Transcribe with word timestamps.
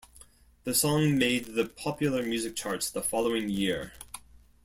The 0.63 0.73
song 0.73 1.19
made 1.19 1.53
the 1.53 1.63
popular 1.67 2.23
music 2.23 2.55
charts 2.55 2.89
the 2.89 3.03
following 3.03 3.49
year. 3.49 3.93